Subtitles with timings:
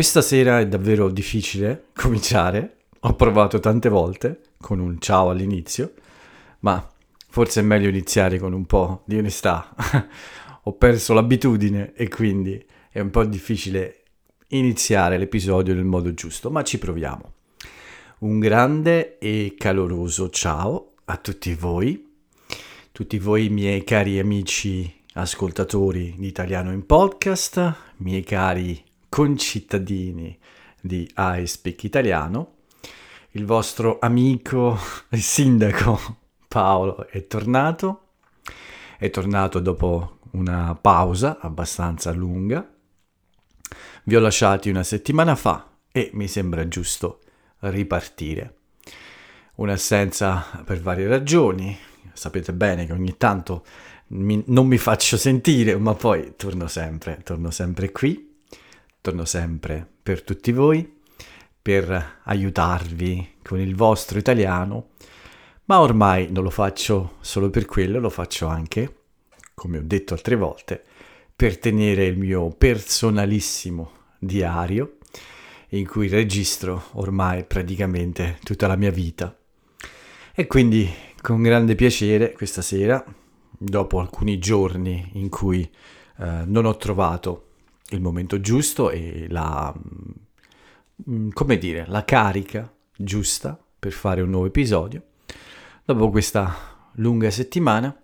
[0.00, 5.92] Questa sera è davvero difficile cominciare, ho provato tante volte con un ciao all'inizio,
[6.60, 6.90] ma
[7.28, 9.74] forse è meglio iniziare con un po' di onestà.
[10.64, 14.04] ho perso l'abitudine e quindi è un po' difficile
[14.48, 17.32] iniziare l'episodio nel modo giusto, ma ci proviamo.
[18.20, 22.10] Un grande e caloroso ciao a tutti voi,
[22.90, 30.38] tutti voi miei cari amici ascoltatori di Italiano in Podcast, miei cari concittadini
[30.80, 32.54] di I Speak Italiano.
[33.32, 34.78] Il vostro amico
[35.10, 36.16] e sindaco
[36.48, 38.04] Paolo è tornato.
[38.96, 42.66] È tornato dopo una pausa abbastanza lunga.
[44.04, 47.20] Vi ho lasciati una settimana fa e mi sembra giusto
[47.60, 48.54] ripartire.
[49.56, 51.76] Un'assenza per varie ragioni.
[52.12, 53.64] Sapete bene che ogni tanto
[54.08, 58.29] mi, non mi faccio sentire, ma poi torno sempre, torno sempre qui
[59.00, 60.98] torno sempre per tutti voi,
[61.62, 64.90] per aiutarvi con il vostro italiano,
[65.64, 68.96] ma ormai non lo faccio solo per quello, lo faccio anche,
[69.54, 70.82] come ho detto altre volte,
[71.34, 74.96] per tenere il mio personalissimo diario
[75.70, 79.34] in cui registro ormai praticamente tutta la mia vita.
[80.34, 80.88] E quindi
[81.20, 83.04] con grande piacere questa sera,
[83.50, 87.49] dopo alcuni giorni in cui eh, non ho trovato
[87.90, 89.74] il momento giusto e la,
[91.08, 95.02] mm, come dire, la carica giusta per fare un nuovo episodio.
[95.84, 97.96] Dopo questa lunga settimana,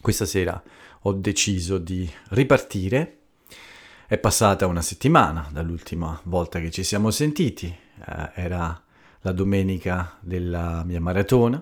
[0.00, 0.62] questa sera
[1.02, 3.12] ho deciso di ripartire.
[4.06, 8.80] È passata una settimana dall'ultima volta che ci siamo sentiti, eh, era
[9.22, 11.60] la domenica della mia maratona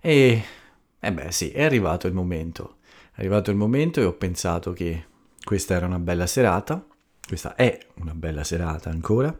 [0.00, 0.44] e,
[0.98, 2.76] eh beh sì, è arrivato il momento.
[3.12, 5.04] È arrivato il momento e ho pensato che
[5.46, 6.84] questa era una bella serata,
[7.24, 9.32] questa è una bella serata ancora.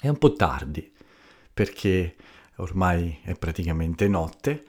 [0.00, 0.92] È un po' tardi
[1.54, 2.16] perché
[2.56, 4.64] ormai è praticamente notte,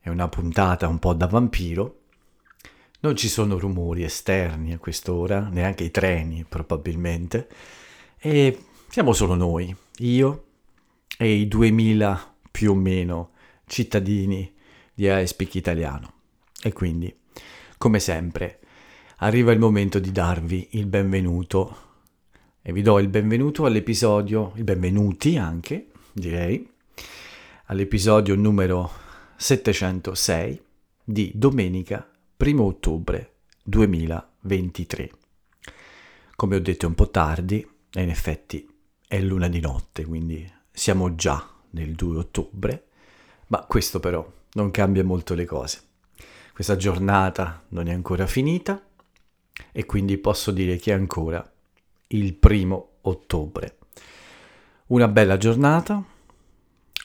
[0.00, 2.04] è una puntata un po' da vampiro.
[3.00, 7.46] Non ci sono rumori esterni a quest'ora, neanche i treni probabilmente,
[8.18, 10.44] e siamo solo noi, io
[11.18, 13.32] e i 2000 più o meno
[13.66, 14.54] cittadini
[14.94, 16.14] di iSpeak Italiano.
[16.62, 17.14] E quindi,
[17.76, 18.60] come sempre,
[19.20, 21.84] arriva il momento di darvi il benvenuto
[22.60, 26.68] e vi do il benvenuto all'episodio, il benvenuti anche, direi,
[27.66, 28.90] all'episodio numero
[29.36, 30.62] 706
[31.02, 35.10] di domenica 1 ottobre 2023.
[36.34, 38.68] Come ho detto è un po' tardi e in effetti
[39.08, 42.86] è luna di notte, quindi siamo già nel 2 ottobre,
[43.46, 45.80] ma questo però non cambia molto le cose.
[46.52, 48.85] Questa giornata non è ancora finita
[49.72, 51.44] e quindi posso dire che è ancora
[52.08, 53.78] il primo ottobre.
[54.86, 56.02] Una bella giornata,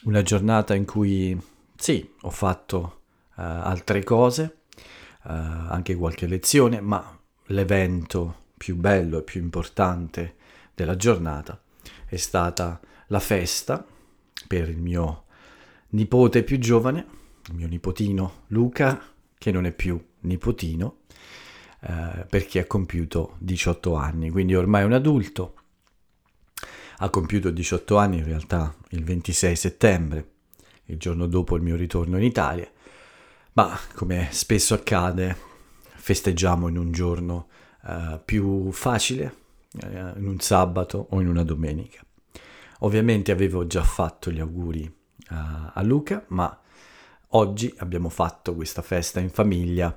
[0.04, 1.40] una giornata in cui
[1.76, 3.00] sì, ho fatto
[3.34, 4.58] uh, altre cose,
[5.24, 10.36] uh, anche qualche lezione, ma l'evento più bello e più importante
[10.74, 11.60] della giornata
[12.06, 13.84] è stata la festa
[14.46, 15.24] per il mio
[15.88, 17.06] nipote più giovane,
[17.48, 19.02] il mio nipotino Luca,
[19.36, 20.98] che non è più nipotino,
[21.84, 25.54] eh, perché ha compiuto 18 anni, quindi ormai è un adulto.
[26.98, 30.30] Ha compiuto 18 anni in realtà il 26 settembre,
[30.86, 32.70] il giorno dopo il mio ritorno in Italia,
[33.54, 35.36] ma come spesso accade
[35.94, 37.48] festeggiamo in un giorno
[37.84, 39.34] eh, più facile,
[39.82, 42.00] eh, in un sabato o in una domenica.
[42.80, 45.34] Ovviamente avevo già fatto gli auguri uh,
[45.72, 46.60] a Luca, ma
[47.28, 49.96] oggi abbiamo fatto questa festa in famiglia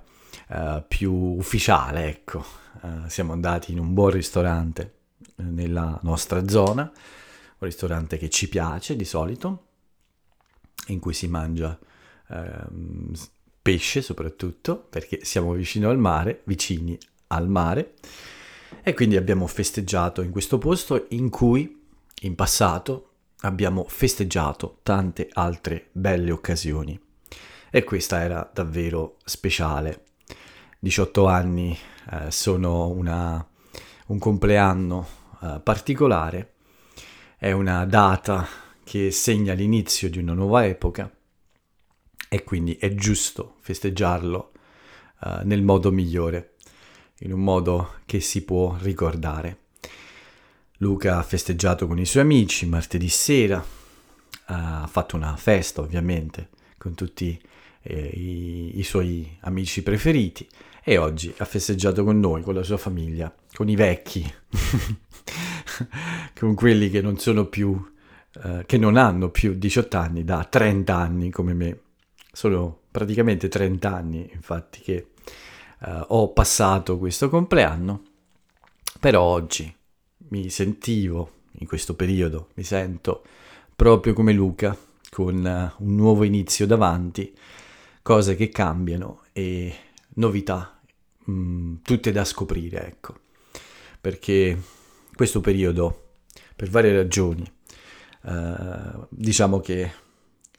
[0.50, 2.44] uh, più ufficiale, ecco.
[2.82, 4.94] Uh, siamo andati in un buon ristorante
[5.38, 9.68] eh, nella nostra zona, un ristorante che ci piace di solito,
[10.88, 11.78] in cui si mangia
[12.28, 13.12] uh,
[13.62, 17.94] pesce soprattutto, perché siamo vicino al mare, vicini al mare,
[18.84, 21.84] e quindi abbiamo festeggiato in questo posto in cui
[22.22, 23.10] in passato
[23.40, 27.00] abbiamo festeggiato tante altre belle occasioni.
[27.72, 30.05] E questa era davvero speciale
[30.80, 31.78] 18 anni
[32.12, 33.46] eh, sono una,
[34.08, 35.08] un compleanno
[35.42, 36.54] eh, particolare,
[37.38, 38.48] è una data
[38.84, 41.12] che segna l'inizio di una nuova epoca
[42.30, 44.52] e quindi è giusto festeggiarlo
[45.24, 46.56] eh, nel modo migliore,
[47.20, 49.60] in un modo che si può ricordare.
[50.80, 53.64] Luca ha festeggiato con i suoi amici martedì sera,
[54.48, 57.42] ha fatto una festa ovviamente con tutti
[57.88, 60.48] eh, i, i suoi amici preferiti
[60.84, 64.34] e oggi ha festeggiato con noi, con la sua famiglia, con i vecchi.
[66.38, 67.80] con quelli che non sono più,
[68.44, 71.80] eh, che non hanno più 18 anni da 30 anni come me.
[72.32, 75.08] Sono praticamente 30 anni, infatti, che
[75.80, 78.04] eh, ho passato questo compleanno,
[79.00, 79.74] però oggi
[80.30, 83.24] mi sentivo, in questo periodo, mi sento
[83.76, 84.78] proprio come Luca,
[85.10, 87.34] con uh, un nuovo inizio davanti,
[88.06, 89.76] cose che cambiano e
[90.18, 90.80] novità,
[91.24, 93.16] mh, mm, tutte da scoprire, ecco.
[94.00, 94.62] Perché
[95.16, 96.10] questo periodo,
[96.56, 97.52] per varie ragioni,
[98.26, 99.92] uh, diciamo che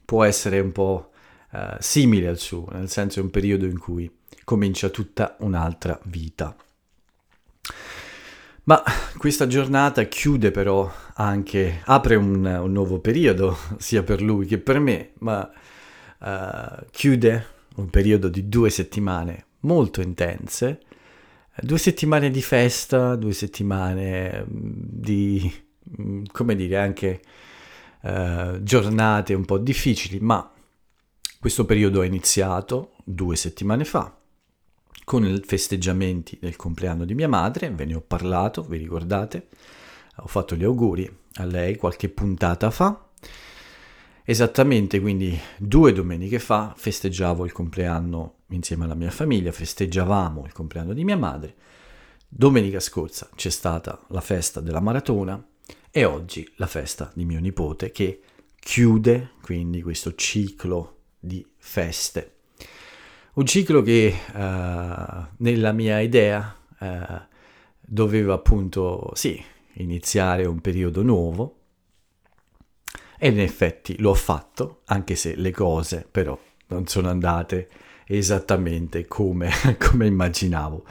[0.05, 1.13] può essere un po'
[1.53, 4.13] uh, simile al suo, nel senso è un periodo in cui
[4.43, 6.57] comincia tutta un'altra vita.
[8.65, 8.83] Ma
[9.19, 14.81] questa giornata chiude però anche, apre un, un nuovo periodo, sia per lui che per
[14.81, 15.49] me, ma
[16.21, 17.47] uh, chiude
[17.77, 20.81] un periodo di due settimane molto intense,
[21.61, 25.53] due settimane di festa, due settimane mm, di,
[26.01, 27.21] mm, come dire, anche
[28.03, 30.51] uh, giornate un po' difficili, ma
[31.39, 34.17] questo periodo è iniziato due settimane fa
[35.07, 39.47] con i festeggiamenti del compleanno di mia madre, ve ne ho parlato, vi ricordate?
[40.17, 43.09] Ho fatto gli auguri a lei qualche puntata fa.
[44.29, 50.93] Esattamente, quindi due domeniche fa festeggiavo il compleanno insieme alla mia famiglia, festeggiavamo il compleanno
[50.93, 51.55] di mia madre.
[52.29, 55.41] Domenica scorsa c'è stata la festa della maratona
[55.91, 58.21] e oggi la festa di mio nipote che
[58.59, 62.33] chiude quindi questo ciclo di feste
[63.37, 64.39] un ciclo che uh,
[65.37, 66.87] nella mia idea uh,
[67.81, 69.39] doveva appunto, sì,
[69.75, 71.65] iniziare un periodo nuovo
[73.19, 77.69] e in effetti l'ho fatto, anche se le cose però non sono andate
[78.07, 80.85] esattamente come, come immaginavo.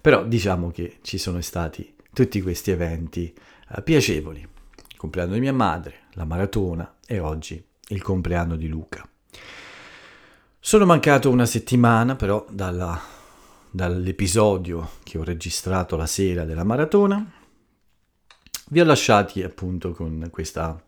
[0.00, 3.32] Però diciamo che ci sono stati tutti questi eventi
[3.70, 4.40] uh, piacevoli.
[4.40, 9.08] Il compleanno di mia madre, la maratona e oggi il compleanno di Luca.
[10.60, 13.00] Sono mancato una settimana però dalla,
[13.70, 17.32] dall'episodio che ho registrato la sera della maratona.
[18.70, 20.78] Vi ho lasciati appunto con questa,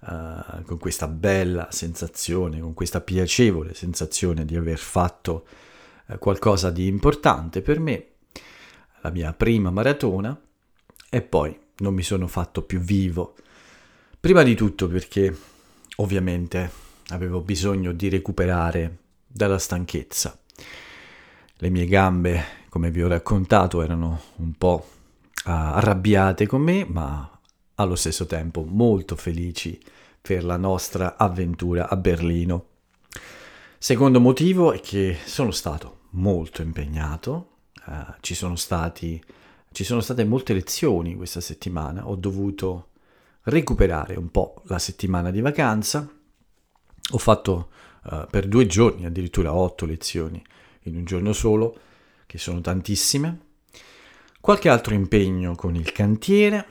[0.00, 5.46] uh, con questa bella sensazione, con questa piacevole sensazione di aver fatto
[6.06, 8.06] uh, qualcosa di importante per me,
[9.02, 10.38] la mia prima maratona,
[11.08, 13.34] e poi non mi sono fatto più vivo.
[14.20, 15.36] Prima di tutto perché
[15.96, 16.70] ovviamente
[17.08, 20.38] avevo bisogno di recuperare dalla stanchezza.
[21.56, 24.88] Le mie gambe, come vi ho raccontato, erano un po'
[25.44, 27.29] arrabbiate con me, ma
[27.80, 29.78] allo stesso tempo molto felici
[30.20, 32.66] per la nostra avventura a Berlino.
[33.78, 37.52] Secondo motivo è che sono stato molto impegnato,
[37.86, 39.22] uh, ci, sono stati,
[39.72, 42.88] ci sono state molte lezioni questa settimana, ho dovuto
[43.44, 46.06] recuperare un po' la settimana di vacanza,
[47.12, 47.70] ho fatto
[48.04, 50.44] uh, per due giorni, addirittura otto lezioni
[50.82, 51.78] in un giorno solo,
[52.26, 53.48] che sono tantissime.
[54.38, 56.66] Qualche altro impegno con il cantiere,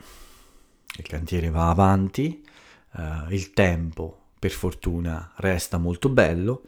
[1.00, 2.44] il cantiere va avanti,
[2.92, 6.62] uh, il tempo per fortuna resta molto bello,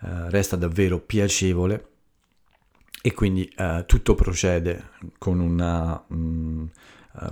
[0.00, 1.88] uh, resta davvero piacevole
[3.02, 6.68] e quindi uh, tutto procede con una, um,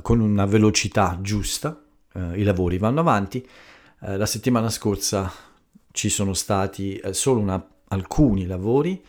[0.02, 1.80] con una velocità giusta,
[2.34, 3.44] i lavori vanno avanti.
[4.00, 5.32] la settimana scorsa
[5.92, 9.02] ci sono stati eh, solo una, alcuni lavori,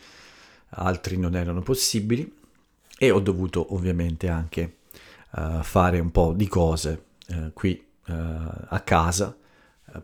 [0.70, 2.34] altri non erano possibili
[2.96, 4.78] e ho dovuto ovviamente anche
[5.60, 9.36] fare un po' di cose uh, qui uh, a casa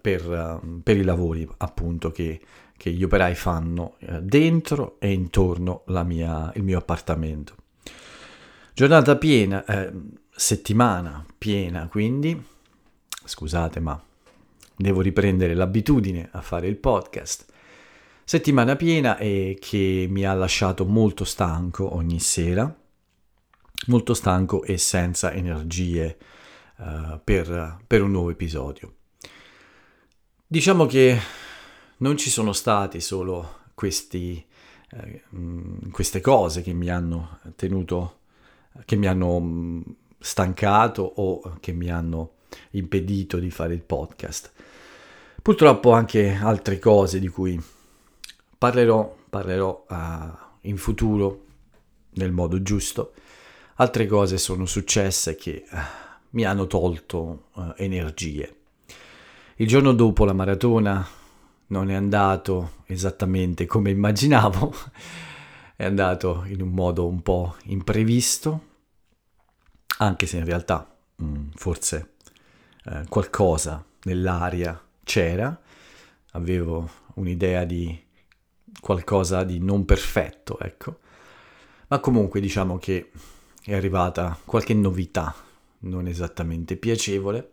[0.00, 2.40] per, per, i lavori appunto che,
[2.76, 7.56] che gli operai fanno dentro e intorno mia, il mio appartamento.
[8.72, 9.64] Giornata piena,
[10.30, 12.40] settimana piena quindi,
[13.24, 14.00] scusate ma
[14.80, 17.46] devo riprendere l'abitudine a fare il podcast.
[18.24, 22.74] Settimana piena e che mi ha lasciato molto stanco ogni sera,
[23.88, 26.16] molto stanco e senza energie
[26.80, 28.94] uh, per, per un nuovo episodio.
[30.46, 31.18] Diciamo che
[31.98, 34.44] non ci sono stati solo questi,
[34.90, 35.22] eh,
[35.92, 38.18] queste cose che mi hanno tenuto,
[38.84, 39.80] che mi hanno mm,
[40.18, 42.32] stancato o che mi hanno
[42.70, 44.52] impedito di fare il podcast.
[45.40, 47.60] Purtroppo anche altre cose di cui
[48.58, 49.96] parlerò, parlerò uh,
[50.62, 51.44] in futuro
[52.14, 53.12] nel modo giusto.
[53.76, 55.76] Altre cose sono successe che uh,
[56.30, 58.56] mi hanno tolto uh, energie.
[59.56, 61.06] Il giorno dopo la maratona
[61.68, 64.74] non è andato esattamente come immaginavo,
[65.76, 68.68] è andato in un modo un po' imprevisto,
[69.98, 72.14] anche se in realtà mm, forse
[72.84, 75.58] eh, qualcosa nell'aria c'era,
[76.32, 78.08] avevo un'idea di
[78.80, 80.98] qualcosa di non perfetto, ecco.
[81.88, 83.10] Ma comunque diciamo che
[83.62, 85.34] è arrivata qualche novità,
[85.80, 87.52] non esattamente piacevole,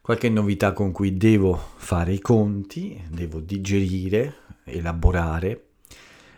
[0.00, 5.68] qualche novità con cui devo fare i conti, devo digerire, elaborare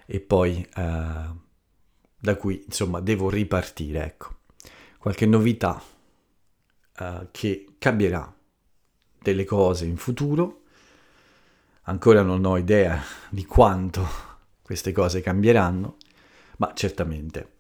[0.07, 1.45] e poi eh,
[2.19, 4.35] da cui insomma devo ripartire, ecco.
[4.99, 5.83] Qualche novità
[6.99, 8.35] eh, che cambierà
[9.21, 10.63] delle cose in futuro.
[11.89, 13.01] Ancora non ho idea
[13.31, 14.07] di quanto
[14.63, 15.97] queste cose cambieranno,
[16.59, 17.55] ma certamente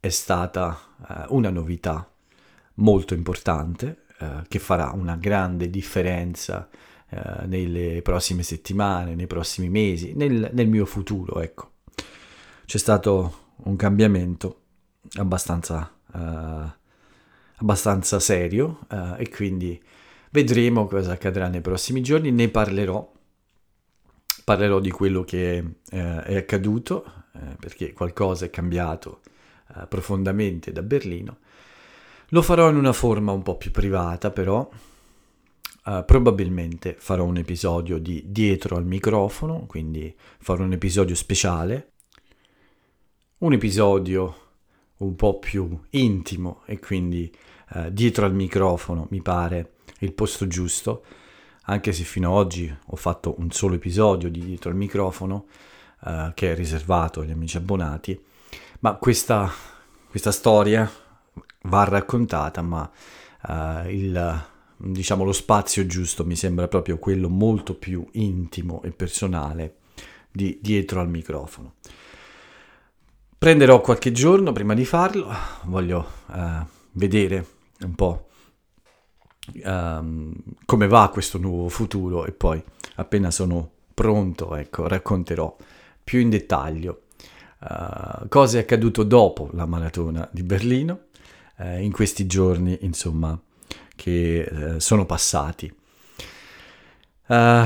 [0.00, 2.10] è stata eh, una novità
[2.78, 6.68] molto importante eh, che farà una grande differenza
[7.10, 11.70] eh, nelle prossime settimane, nei prossimi mesi, nel, nel, mio futuro, ecco.
[12.64, 14.62] C'è stato un cambiamento
[15.14, 16.72] abbastanza, eh,
[17.56, 19.80] abbastanza serio eh, e quindi
[20.30, 23.16] vedremo cosa accadrà nei prossimi giorni, ne parlerò
[24.44, 25.56] parlerò di quello che
[25.90, 27.04] eh, è accaduto,
[27.34, 29.20] eh, perché qualcosa è cambiato
[29.88, 31.40] profondamente da Berlino.
[32.28, 34.68] Lo farò in una forma un po' più privata, però
[35.88, 41.92] Uh, probabilmente farò un episodio di dietro al microfono, quindi farò un episodio speciale,
[43.38, 44.36] un episodio
[44.98, 47.34] un po' più intimo e quindi
[47.70, 51.04] uh, dietro al microfono mi pare il posto giusto,
[51.62, 55.46] anche se fino ad oggi ho fatto un solo episodio di dietro al microfono
[56.00, 58.22] uh, che è riservato agli amici abbonati,
[58.80, 59.50] ma questa,
[60.10, 60.90] questa storia
[61.62, 62.90] va raccontata, ma
[63.88, 64.46] il
[64.78, 69.76] diciamo lo spazio giusto mi sembra proprio quello molto più intimo e personale
[70.30, 71.74] di dietro al microfono.
[73.36, 75.28] Prenderò qualche giorno prima di farlo,
[75.64, 77.46] voglio uh, vedere
[77.80, 78.28] un po'
[79.64, 80.34] um,
[80.64, 82.62] come va questo nuovo futuro e poi
[82.96, 85.56] appena sono pronto, ecco, racconterò
[86.02, 87.02] più in dettaglio
[87.60, 91.06] uh, cosa è accaduto dopo la maratona di Berlino,
[91.58, 93.40] uh, in questi giorni, insomma,
[93.94, 95.74] che eh, sono passati.
[97.26, 97.64] Uh,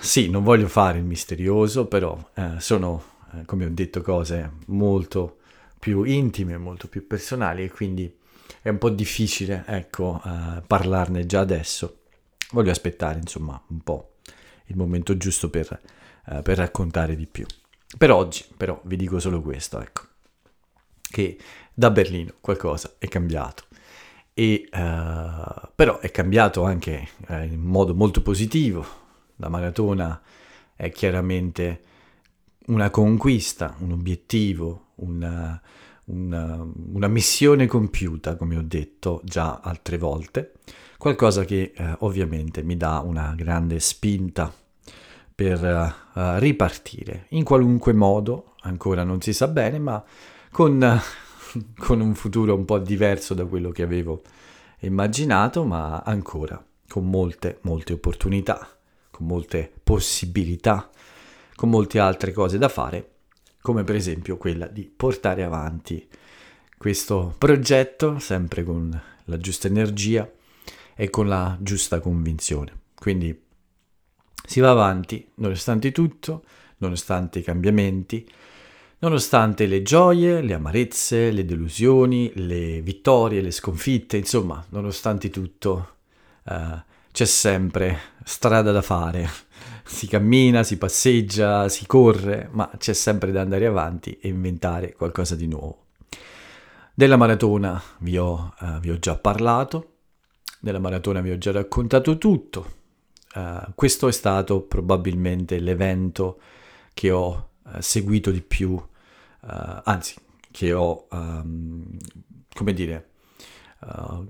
[0.00, 5.38] sì, non voglio fare il misterioso, però uh, sono, uh, come ho detto, cose molto
[5.78, 8.16] più intime, molto più personali e quindi
[8.62, 10.22] è un po' difficile, ecco,
[10.66, 12.02] parlarne già adesso.
[12.52, 14.18] Voglio aspettare, insomma, un po'
[14.66, 15.80] il momento giusto per,
[16.42, 17.44] per raccontare di più.
[17.98, 20.02] Per oggi, però, vi dico solo questo, ecco,
[21.10, 21.36] che
[21.74, 23.64] da Berlino qualcosa è cambiato.
[24.34, 28.84] E, uh, però è cambiato anche uh, in modo molto positivo.
[29.36, 30.20] La maratona
[30.74, 31.80] è chiaramente
[32.66, 35.60] una conquista, un obiettivo, una,
[36.04, 40.54] una, una, missione compiuta, come ho detto già altre volte,
[40.96, 44.52] qualcosa che uh, ovviamente mi dà una grande spinta
[45.34, 45.96] per
[46.38, 47.26] ripartire.
[47.30, 50.02] In qualunque modo, ancora non si sa bene, ma
[50.50, 51.00] con
[51.76, 54.22] con un futuro un po' diverso da quello che avevo
[54.80, 58.68] immaginato, ma ancora con molte, molte opportunità,
[59.10, 60.90] con molte possibilità,
[61.54, 63.10] con molte altre cose da fare,
[63.60, 66.06] come per esempio quella di portare avanti
[66.76, 70.28] questo progetto sempre con la giusta energia
[70.94, 72.80] e con la giusta convinzione.
[72.94, 73.40] Quindi
[74.44, 76.44] si va avanti nonostante tutto,
[76.78, 78.28] nonostante i cambiamenti,
[79.02, 85.94] Nonostante le gioie, le amarezze, le delusioni, le vittorie, le sconfitte, insomma, nonostante tutto,
[86.44, 86.80] uh,
[87.10, 89.28] c'è sempre strada da fare.
[89.84, 95.34] Si cammina, si passeggia, si corre, ma c'è sempre da andare avanti e inventare qualcosa
[95.34, 95.86] di nuovo.
[96.94, 99.94] Della maratona vi ho, uh, vi ho già parlato,
[100.60, 102.72] della maratona vi ho già raccontato tutto.
[103.34, 106.40] Uh, questo è stato probabilmente l'evento
[106.94, 107.48] che ho
[107.80, 108.80] seguito di più
[109.42, 110.14] uh, anzi,
[110.50, 111.86] che ho, um,
[112.52, 113.10] come dire,
[113.80, 114.26] uh,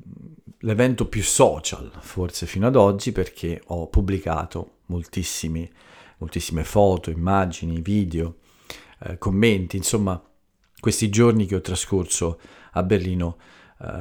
[0.58, 5.70] l'evento più social forse fino ad oggi perché ho pubblicato moltissime
[6.62, 8.36] foto, immagini, video,
[9.00, 10.20] uh, commenti, insomma,
[10.80, 12.40] questi giorni che ho trascorso
[12.72, 13.38] a Berlino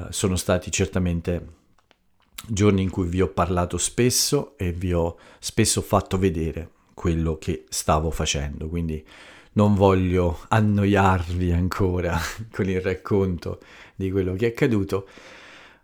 [0.10, 1.54] sono stati certamente
[2.48, 7.66] giorni in cui vi ho parlato spesso e vi ho spesso fatto vedere quello che
[7.70, 9.04] stavo facendo, quindi
[9.54, 12.18] non voglio annoiarvi ancora
[12.52, 13.60] con il racconto
[13.96, 15.08] di quello che è accaduto.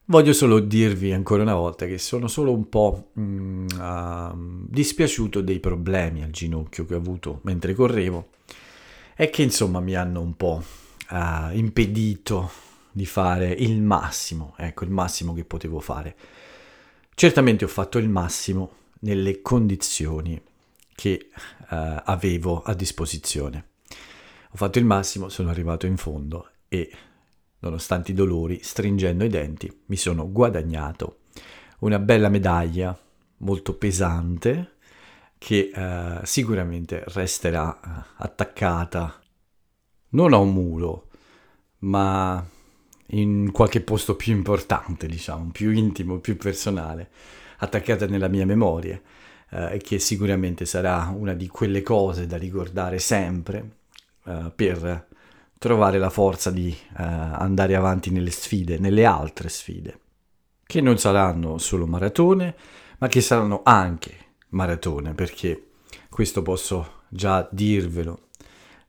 [0.06, 5.60] Voglio solo dirvi ancora una volta che sono solo un po' mm, uh, dispiaciuto dei
[5.60, 8.30] problemi al ginocchio che ho avuto mentre correvo
[9.18, 10.64] e che insomma mi hanno un po'
[11.10, 12.50] uh, impedito
[12.90, 16.16] di fare il massimo, ecco, il massimo che potevo fare.
[17.14, 20.42] Certamente ho fatto il massimo nelle condizioni
[20.98, 21.30] che
[21.70, 23.68] eh, avevo a disposizione.
[24.50, 26.90] Ho fatto il massimo, sono arrivato in fondo e,
[27.60, 31.20] nonostante i dolori, stringendo i denti, mi sono guadagnato
[31.80, 33.00] una bella medaglia
[33.38, 34.78] molto pesante
[35.38, 39.22] che eh, sicuramente resterà eh, attaccata
[40.10, 41.10] non a un muro,
[41.80, 42.44] ma
[43.12, 47.12] in qualche posto più importante, diciamo, più intimo, più personale,
[47.58, 49.00] attaccata nella mia memoria
[49.50, 53.78] eh, che sicuramente sarà una di quelle cose da ricordare sempre
[54.26, 55.08] eh, per
[55.58, 60.00] trovare la forza di eh, andare avanti nelle sfide, nelle altre sfide,
[60.66, 62.56] che non saranno solo maratone,
[63.00, 64.14] ma che saranno anche
[64.50, 65.70] maratone, perché
[66.10, 68.28] questo posso già dirvelo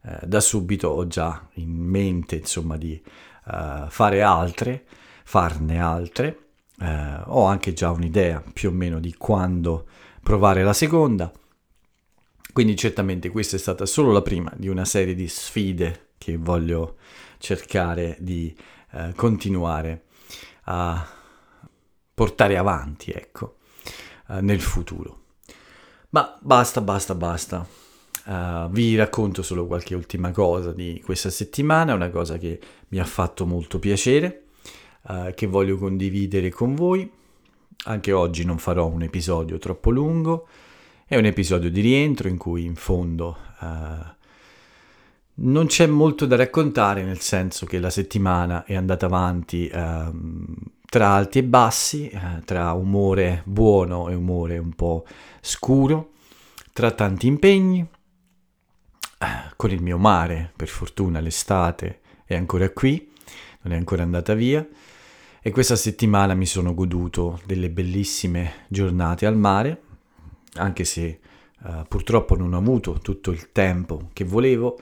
[0.02, 3.00] eh, da subito, ho già in mente insomma di
[3.46, 4.84] uh, fare altre,
[5.24, 6.38] farne altre,
[6.78, 9.86] uh, ho anche già un'idea più o meno di quando
[10.22, 11.32] provare la seconda,
[12.52, 16.96] quindi certamente questa è stata solo la prima di una serie di sfide che voglio
[17.38, 18.54] cercare di
[18.92, 20.04] uh, continuare
[20.64, 21.06] a
[22.12, 23.58] portare avanti, ecco
[24.28, 25.22] uh, nel futuro.
[26.10, 27.66] Ma basta, basta, basta.
[28.24, 33.04] Uh, vi racconto solo qualche ultima cosa di questa settimana, una cosa che mi ha
[33.04, 34.46] fatto molto piacere,
[35.02, 37.10] uh, che voglio condividere con voi.
[37.84, 40.48] Anche oggi non farò un episodio troppo lungo,
[41.06, 44.16] è un episodio di rientro in cui in fondo uh,
[45.40, 50.46] non c'è molto da raccontare, nel senso che la settimana è andata avanti ehm,
[50.84, 55.06] tra alti e bassi, eh, tra umore buono e umore un po'
[55.40, 56.12] scuro,
[56.72, 57.86] tra tanti impegni,
[59.18, 63.12] eh, con il mio mare, per fortuna l'estate è ancora qui,
[63.62, 64.66] non è ancora andata via,
[65.40, 69.82] e questa settimana mi sono goduto delle bellissime giornate al mare,
[70.54, 74.78] anche se eh, purtroppo non ho avuto tutto il tempo che volevo,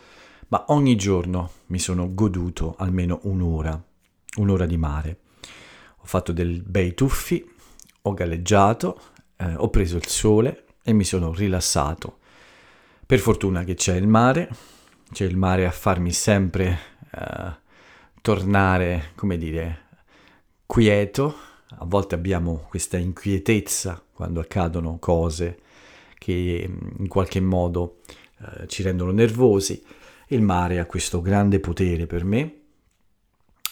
[0.49, 3.83] ma ogni giorno mi sono goduto almeno un'ora,
[4.37, 5.19] un'ora di mare
[6.07, 7.45] ho fatto dei bei tuffi,
[8.03, 9.01] ho galleggiato,
[9.38, 12.19] eh, ho preso il sole e mi sono rilassato.
[13.05, 14.49] Per fortuna che c'è il mare,
[15.11, 16.79] c'è il mare a farmi sempre
[17.11, 17.57] eh,
[18.23, 19.86] tornare, come dire,
[20.67, 21.35] quieto.
[21.79, 25.61] A volte abbiamo questa inquietezza quando accadono cose
[26.19, 28.01] che mm, in qualche modo
[28.39, 29.83] eh, ci rendono nervosi.
[30.29, 32.61] Il mare ha questo grande potere per me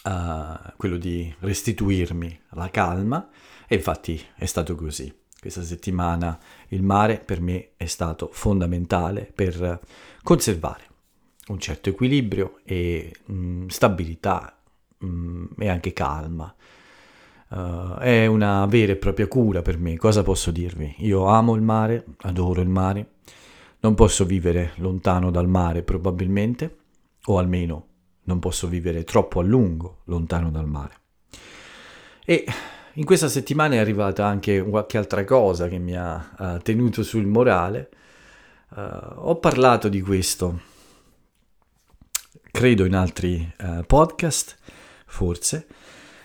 [0.04, 3.28] uh, quello di restituirmi la calma
[3.66, 5.12] e infatti è stato così.
[5.38, 9.80] Questa settimana il mare per me è stato fondamentale per
[10.22, 10.92] conservare
[11.48, 14.58] un certo equilibrio e mh, mm, stabilità
[14.98, 16.54] mh, mm, e anche calma.
[17.54, 20.92] Uh, è una vera e propria cura per me, cosa posso dirvi?
[20.98, 23.10] Io amo il mare, adoro il mare,
[23.78, 26.78] non posso vivere lontano dal mare probabilmente,
[27.26, 27.86] o almeno
[28.24, 30.94] non posso vivere troppo a lungo lontano dal mare.
[32.24, 32.44] E
[32.94, 37.26] in questa settimana è arrivata anche qualche altra cosa che mi ha uh, tenuto sul
[37.26, 37.88] morale.
[38.70, 40.60] Uh, ho parlato di questo,
[42.50, 44.56] credo in altri uh, podcast,
[45.06, 45.66] forse,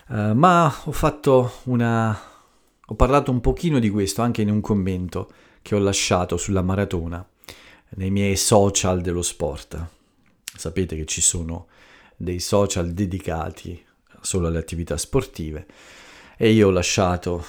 [0.09, 2.19] ma ho fatto una...
[2.85, 7.25] ho parlato un pochino di questo anche in un commento che ho lasciato sulla maratona
[7.91, 9.85] nei miei social dello sport.
[10.43, 11.67] Sapete che ci sono
[12.15, 13.85] dei social dedicati
[14.21, 15.65] solo alle attività sportive
[16.37, 17.43] e io ho lasciato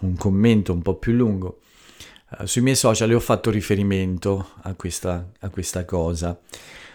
[0.00, 1.60] un commento un po' più lungo
[2.38, 6.38] uh, sui miei social e ho fatto riferimento a questa, a questa cosa.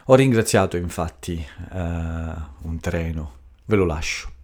[0.05, 3.33] Ho ringraziato infatti uh, un treno,
[3.65, 4.38] ve lo lascio.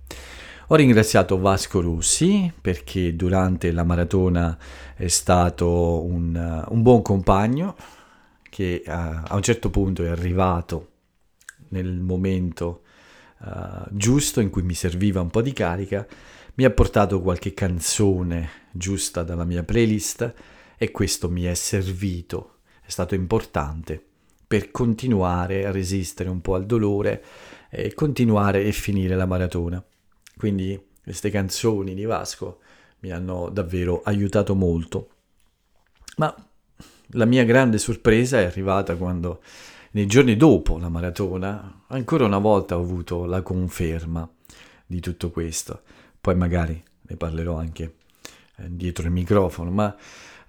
[0.70, 4.58] Ho ringraziato Vasco Russi perché durante la maratona
[4.96, 7.76] è stato un, uh, un buon compagno
[8.50, 10.94] che a un certo punto è arrivato
[11.68, 12.82] nel momento
[13.42, 16.04] uh, giusto in cui mi serviva un po' di carica,
[16.56, 20.34] mi ha portato qualche canzone giusta dalla mia playlist
[20.78, 24.04] e questo mi è servito, è stato importante
[24.48, 27.24] per continuare a resistere un po' al dolore
[27.70, 29.84] e continuare e finire la maratona.
[30.38, 32.60] Quindi queste canzoni di Vasco
[33.00, 35.10] mi hanno davvero aiutato molto.
[36.18, 36.34] Ma
[37.10, 39.42] la mia grande sorpresa è arrivata quando
[39.92, 44.30] nei giorni dopo la maratona, ancora una volta ho avuto la conferma
[44.86, 45.82] di tutto questo.
[46.20, 47.96] Poi magari ne parlerò anche
[48.58, 49.96] eh, dietro il microfono, ma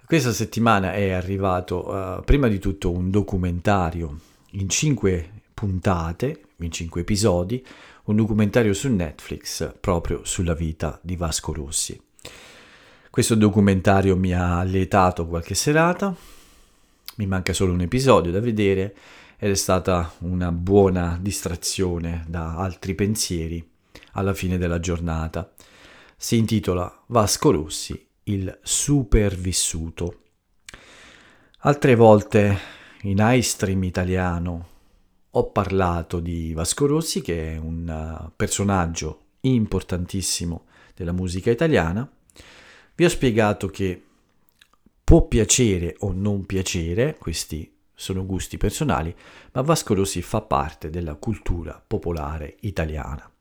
[0.05, 4.19] questa settimana è arrivato uh, prima di tutto un documentario
[4.51, 7.65] in cinque puntate, in cinque episodi,
[8.07, 12.01] un documentario su Netflix proprio sulla vita di Vasco Rossi.
[13.09, 16.15] Questo documentario mi ha allietato qualche serata,
[17.15, 18.95] mi manca solo un episodio da vedere
[19.37, 23.67] ed è stata una buona distrazione da altri pensieri
[24.13, 25.51] alla fine della giornata.
[26.15, 30.21] Si intitola Vasco Rossi, il supervissuto.
[31.59, 32.57] Altre volte
[33.01, 34.75] in iStream italiano
[35.37, 42.09] ho parlato di Vasco Rossi, che è un uh, personaggio importantissimo della musica italiana.
[42.95, 44.03] Vi ho spiegato che
[45.03, 49.15] può piacere o non piacere, questi sono gusti personali,
[49.51, 53.31] ma Vasco Rossi fa parte della cultura popolare italiana.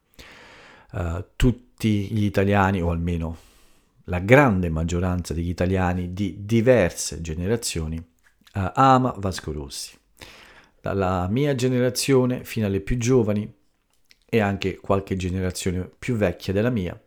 [0.92, 3.38] Uh, tutti gli italiani, o almeno
[4.04, 9.96] la grande maggioranza degli italiani di diverse generazioni, uh, ama Vasco Rossi
[10.86, 13.52] dalla mia generazione fino alle più giovani
[14.24, 17.00] e anche qualche generazione più vecchia della mia.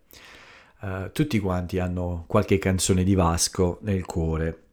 [0.82, 4.64] Uh, tutti quanti hanno qualche canzone di Vasco nel cuore.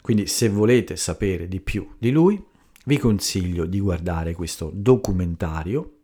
[0.00, 2.42] Quindi se volete sapere di più di lui,
[2.86, 5.96] vi consiglio di guardare questo documentario,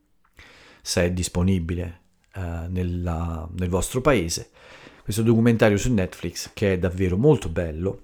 [0.82, 2.00] se è disponibile
[2.34, 4.50] uh, nella, nel vostro paese.
[5.02, 8.02] Questo documentario su Netflix che è davvero molto bello,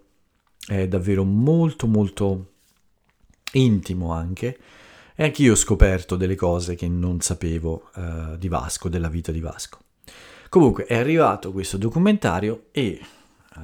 [0.67, 2.50] è davvero molto molto
[3.53, 4.59] intimo anche,
[5.15, 9.41] e anch'io ho scoperto delle cose che non sapevo uh, di Vasco, della vita di
[9.41, 9.79] Vasco.
[10.49, 13.01] Comunque è arrivato questo documentario e
[13.57, 13.61] uh,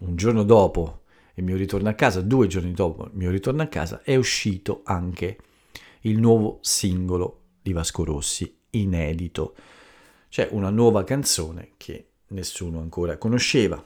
[0.00, 1.02] un giorno dopo
[1.34, 4.82] il mio ritorno a casa, due giorni dopo il mio ritorno a casa, è uscito
[4.84, 5.38] anche
[6.00, 9.54] il nuovo singolo di Vasco Rossi, inedito.
[10.28, 13.82] C'è una nuova canzone che nessuno ancora conosceva.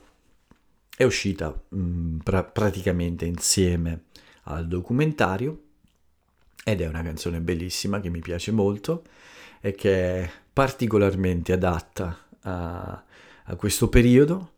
[0.96, 4.04] È uscita mh, mm, pra- praticamente insieme
[4.48, 5.62] al documentario
[6.64, 9.04] ed è una canzone bellissima che mi piace molto
[9.60, 13.04] e che è particolarmente adatta a,
[13.44, 14.52] a questo periodo.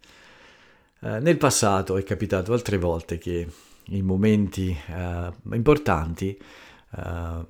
[1.00, 3.46] Eh, nel passato è capitato altre volte che
[3.90, 6.38] in momenti eh, importanti
[6.96, 7.46] eh,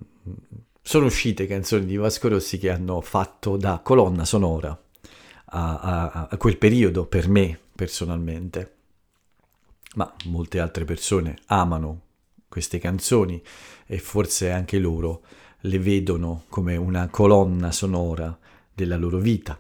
[0.83, 4.77] sono uscite canzoni di Vasco Rossi che hanno fatto da colonna sonora
[5.51, 8.75] a, a, a quel periodo per me personalmente
[9.95, 12.07] ma molte altre persone amano
[12.49, 13.41] queste canzoni
[13.87, 15.23] e forse anche loro
[15.63, 18.37] le vedono come una colonna sonora
[18.73, 19.59] della loro vita.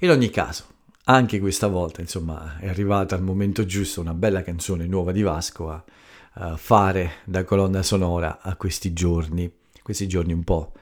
[0.00, 0.64] In ogni caso,
[1.04, 5.70] anche questa volta, insomma, è arrivata al momento giusto una bella canzone nuova di Vasco
[5.70, 5.84] a,
[6.32, 9.50] a fare da colonna sonora a questi giorni,
[9.82, 10.72] questi giorni un po'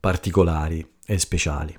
[0.00, 1.76] particolari e speciali.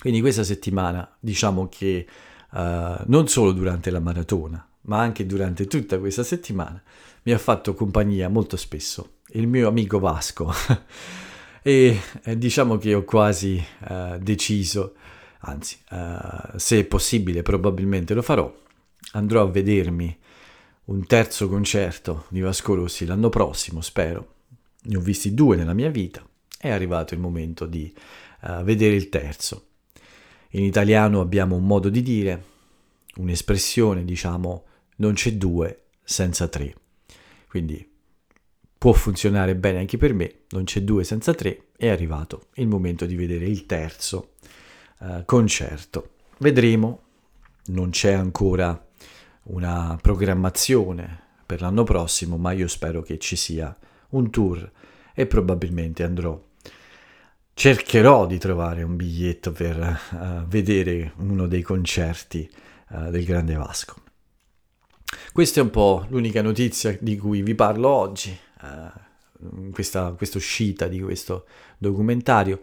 [0.00, 2.06] Quindi questa settimana diciamo che
[2.52, 2.58] uh,
[3.06, 6.82] non solo durante la maratona, ma anche durante tutta questa settimana
[7.22, 10.52] mi ha fatto compagnia molto spesso, il mio amico Vasco.
[11.62, 14.94] e eh, diciamo che ho quasi eh, deciso,
[15.40, 16.18] anzi, eh,
[16.56, 18.52] se è possibile probabilmente lo farò,
[19.12, 20.18] andrò a vedermi
[20.84, 24.34] un terzo concerto di Vasco Rossi l'anno prossimo, spero.
[24.82, 26.26] Ne ho visti due nella mia vita,
[26.58, 27.92] è arrivato il momento di
[28.42, 29.66] uh, vedere il terzo.
[30.50, 32.44] In italiano abbiamo un modo di dire,
[33.16, 34.64] un'espressione, diciamo,
[34.96, 36.74] non c'è due senza tre.
[37.50, 37.84] Quindi
[38.78, 43.06] può funzionare bene anche per me, non c'è due senza tre, è arrivato il momento
[43.06, 44.34] di vedere il terzo
[45.00, 46.10] uh, concerto.
[46.38, 47.02] Vedremo,
[47.66, 48.88] non c'è ancora
[49.46, 53.76] una programmazione per l'anno prossimo, ma io spero che ci sia
[54.10, 54.70] un tour
[55.12, 56.40] e probabilmente andrò.
[57.52, 62.48] Cercherò di trovare un biglietto per uh, vedere uno dei concerti
[62.90, 64.08] uh, del Grande Vasco.
[65.32, 71.00] Questa è un po' l'unica notizia di cui vi parlo oggi, uh, questa, uscita di
[71.00, 71.46] questo
[71.78, 72.60] documentario.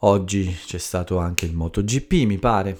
[0.00, 2.78] Oggi c'è stato anche il MotoGP, mi pare,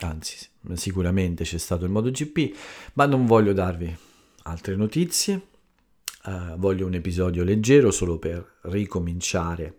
[0.00, 0.36] anzi
[0.74, 2.56] sicuramente c'è stato il MotoGP,
[2.94, 3.96] ma non voglio darvi
[4.42, 5.46] altre notizie,
[6.24, 9.78] uh, voglio un episodio leggero solo per ricominciare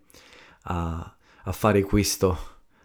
[0.63, 2.37] a, a fare questo,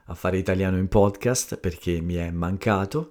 [0.04, 3.10] a fare italiano in podcast perché mi è mancato.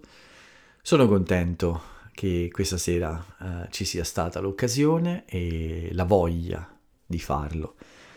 [0.82, 6.68] Sono contento che questa sera uh, ci sia stata l'occasione e la voglia
[7.06, 7.76] di farlo.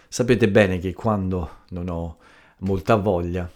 [0.08, 2.18] Sapete bene che quando non ho
[2.58, 3.50] molta voglia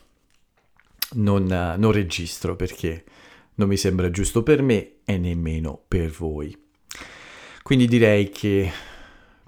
[1.14, 3.04] non, uh, non registro perché
[3.54, 6.56] non mi sembra giusto per me e nemmeno per voi.
[7.62, 8.70] Quindi direi che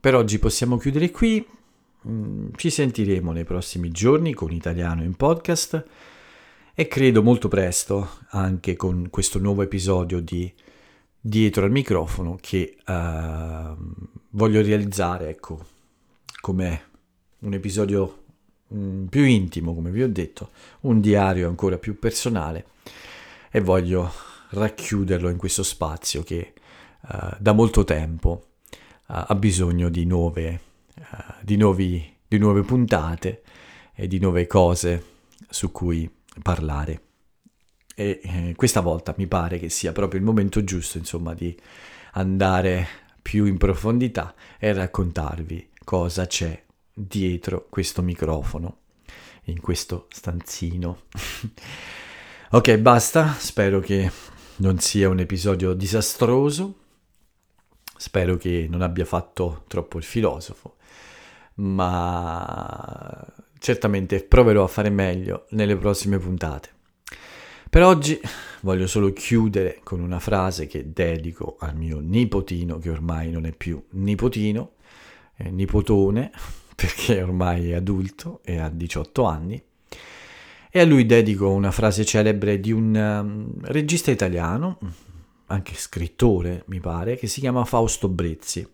[0.00, 1.46] per oggi possiamo chiudere qui.
[2.09, 5.85] Mm, ci sentiremo nei prossimi giorni con Italiano in podcast
[6.74, 10.50] e credo molto presto anche con questo nuovo episodio di
[11.21, 13.77] dietro al microfono che uh,
[14.31, 15.67] voglio realizzare, ecco,
[16.41, 16.89] come
[17.41, 18.23] un episodio
[18.75, 22.67] mm, più intimo, come vi ho detto, un diario ancora più personale
[23.51, 24.11] e voglio
[24.51, 26.55] racchiuderlo in questo spazio che
[27.03, 30.61] uh, da molto tempo uh, ha bisogno di nuove,
[30.97, 31.05] uh,
[31.43, 33.43] di, nuovi, di nuove puntate
[33.95, 35.05] e di nuove cose
[35.49, 36.11] su cui
[36.43, 37.10] parlare.
[38.01, 41.55] E eh, questa volta mi pare che sia proprio il momento giusto, insomma, di
[42.13, 42.89] andare
[43.21, 48.79] più in profondità e raccontarvi cosa c'è dietro questo microfono,
[49.45, 51.03] in questo stanzino.
[52.53, 54.11] ok, basta, spero che
[54.57, 56.79] non sia un episodio disastroso,
[57.99, 60.77] spero che non abbia fatto troppo il filosofo,
[61.57, 63.27] ma
[63.59, 66.79] certamente proverò a fare meglio nelle prossime puntate.
[67.71, 68.21] Per oggi
[68.63, 73.53] voglio solo chiudere con una frase che dedico al mio nipotino, che ormai non è
[73.53, 74.73] più nipotino,
[75.37, 76.33] è nipotone,
[76.75, 79.63] perché ormai è adulto e ha 18 anni.
[80.69, 84.81] E a lui dedico una frase celebre di un um, regista italiano,
[85.47, 88.69] anche scrittore mi pare, che si chiama Fausto Brezzi.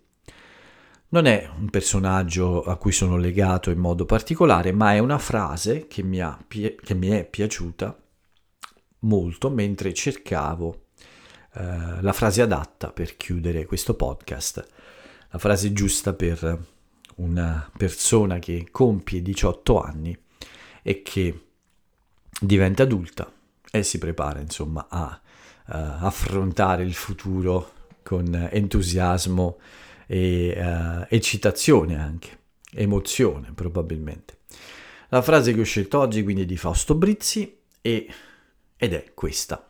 [1.09, 5.87] Non è un personaggio a cui sono legato in modo particolare, ma è una frase
[5.87, 7.95] che mi, ha, che mi è piaciuta
[9.07, 10.87] molto mentre cercavo
[11.55, 14.66] eh, la frase adatta per chiudere questo podcast,
[15.31, 16.75] la frase giusta per
[17.16, 20.16] una persona che compie 18 anni
[20.83, 21.47] e che
[22.38, 23.33] diventa adulta
[23.71, 25.19] e si prepara insomma a
[25.66, 25.73] uh,
[26.05, 29.59] affrontare il futuro con entusiasmo
[30.07, 32.38] e uh, eccitazione anche,
[32.73, 34.38] emozione probabilmente.
[35.09, 38.09] La frase che ho scelto oggi quindi è di Fausto Brizzi e
[38.77, 39.67] ed è questa.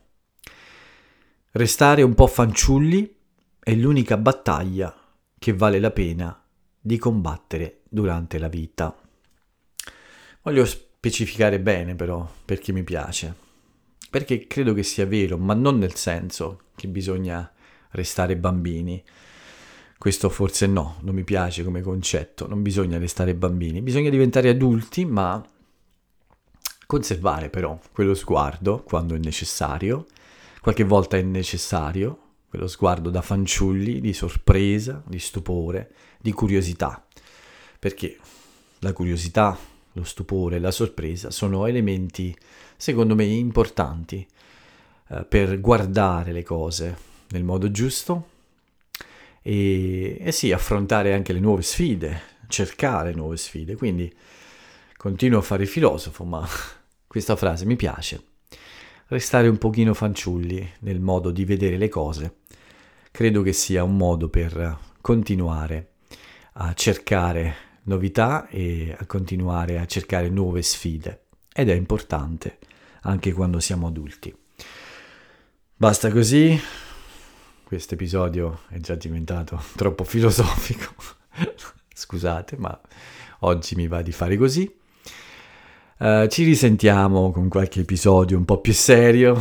[1.52, 3.16] Restare un po' fanciulli
[3.58, 4.94] è l'unica battaglia
[5.38, 6.40] che vale la pena
[6.80, 8.96] di combattere durante la vita.
[10.42, 13.34] Voglio specificare bene però perché mi piace,
[14.10, 17.50] perché credo che sia vero, ma non nel senso che bisogna
[17.90, 19.02] restare bambini.
[19.98, 25.04] Questo forse no, non mi piace come concetto, non bisogna restare bambini, bisogna diventare adulti,
[25.04, 25.42] ma
[26.86, 30.06] Conservare però quello sguardo quando è necessario,
[30.60, 32.18] qualche volta è necessario,
[32.48, 37.04] quello sguardo da fanciulli, di sorpresa, di stupore, di curiosità,
[37.78, 38.16] perché
[38.78, 39.58] la curiosità,
[39.92, 42.36] lo stupore, la sorpresa sono elementi,
[42.76, 44.24] secondo me, importanti
[45.08, 46.96] eh, per guardare le cose
[47.30, 48.28] nel modo giusto
[49.42, 54.12] e, e sì, affrontare anche le nuove sfide, cercare nuove sfide, quindi
[55.06, 56.44] continuo a fare filosofo, ma
[57.06, 58.24] questa frase mi piace.
[59.06, 62.38] Restare un pochino fanciulli nel modo di vedere le cose
[63.12, 65.92] credo che sia un modo per continuare
[66.54, 72.58] a cercare novità e a continuare a cercare nuove sfide ed è importante
[73.02, 74.36] anche quando siamo adulti.
[75.76, 76.60] Basta così,
[77.62, 80.94] questo episodio è già diventato troppo filosofico,
[81.94, 82.78] scusate ma
[83.40, 84.84] oggi mi va di fare così.
[85.98, 89.34] Uh, ci risentiamo con qualche episodio un po' più serio,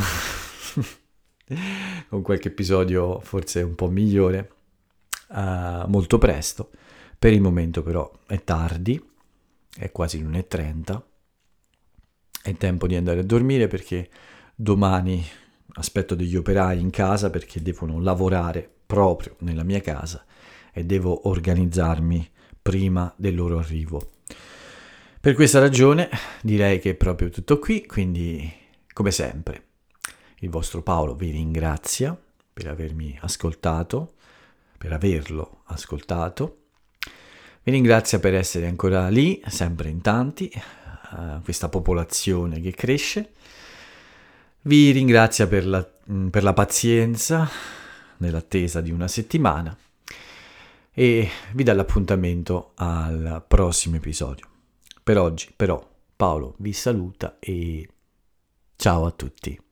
[2.08, 4.52] con qualche episodio forse un po' migliore,
[5.32, 6.70] uh, molto presto.
[7.20, 9.04] Per il momento però è tardi,
[9.78, 11.02] è quasi l'1.30,
[12.42, 14.10] è tempo di andare a dormire perché
[14.56, 15.22] domani
[15.74, 20.24] aspetto degli operai in casa perché devono lavorare proprio nella mia casa
[20.72, 22.30] e devo organizzarmi
[22.62, 24.15] prima del loro arrivo.
[25.26, 26.08] Per questa ragione
[26.44, 28.48] direi che è proprio tutto qui, quindi
[28.94, 29.64] come sempre
[30.42, 32.16] il vostro Paolo vi ringrazia
[32.54, 34.14] per avermi ascoltato,
[34.78, 36.58] per averlo ascoltato.
[37.64, 43.32] Vi ringrazia per essere ancora lì, sempre in tanti, uh, questa popolazione che cresce.
[44.62, 47.50] Vi ringrazia per la, mm, per la pazienza
[48.18, 49.76] nell'attesa di una settimana
[50.94, 54.54] e vi dà l'appuntamento al prossimo episodio.
[55.06, 57.88] Per oggi però Paolo vi saluta e
[58.76, 59.65] ciao a tutti.